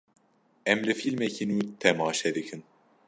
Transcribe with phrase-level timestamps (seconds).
[0.71, 2.61] Em li fîlmekî nû temaşe dikin.